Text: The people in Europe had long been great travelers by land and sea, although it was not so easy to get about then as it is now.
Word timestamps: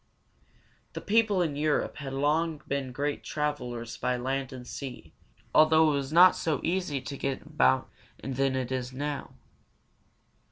The 0.93 0.99
people 1.01 1.43
in 1.43 1.55
Europe 1.55 1.97
had 1.97 2.11
long 2.11 2.63
been 2.67 2.91
great 2.91 3.23
travelers 3.23 3.97
by 3.97 4.17
land 4.17 4.51
and 4.51 4.65
sea, 4.65 5.13
although 5.53 5.91
it 5.91 5.93
was 5.93 6.11
not 6.11 6.35
so 6.35 6.59
easy 6.63 6.99
to 7.01 7.15
get 7.15 7.43
about 7.45 7.87
then 8.23 8.55
as 8.55 8.61
it 8.65 8.71
is 8.71 8.91
now. 8.93 9.35